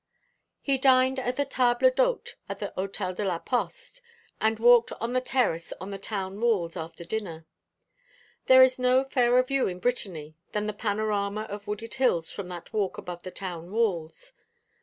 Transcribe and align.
He 0.63 0.79
dined 0.79 1.19
at 1.19 1.35
the 1.35 1.45
table 1.45 1.91
d'hôte 1.91 2.33
at 2.49 2.57
the 2.57 2.73
Hôtel 2.75 3.13
de 3.15 3.23
la 3.23 3.37
Poste, 3.37 4.01
and 4.39 4.57
walked 4.57 4.91
on 4.93 5.13
the 5.13 5.21
terrace 5.21 5.73
on 5.79 5.91
the 5.91 5.99
town 5.99 6.41
walls 6.41 6.75
after 6.75 7.05
dinner. 7.05 7.45
There 8.47 8.63
is 8.63 8.79
no 8.79 9.03
fairer 9.03 9.43
view 9.43 9.67
in 9.67 9.77
Brittany 9.79 10.33
than 10.53 10.65
the 10.65 10.73
panorama 10.73 11.41
of 11.43 11.67
wooded 11.67 11.93
hills 11.93 12.31
from 12.31 12.47
that 12.47 12.73
walk 12.73 12.97
above 12.97 13.21
the 13.21 13.29
town 13.29 13.69
walls. 13.71 14.33